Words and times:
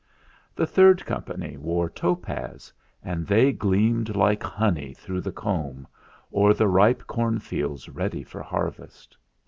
The 0.55 0.65
third 0.65 1.05
company 1.05 1.57
wore 1.57 1.87
topaz, 1.87 2.73
and 3.03 3.27
they 3.27 3.51
gleamed 3.51 4.15
like 4.15 4.41
honey 4.41 4.95
through 4.95 5.21
the 5.21 5.31
comb, 5.31 5.85
or 6.31 6.55
the 6.55 6.67
ripe 6.67 7.05
corn 7.05 7.37
fields 7.37 7.87
ready 7.87 8.23
for 8.23 8.41
harvest. 8.41 9.15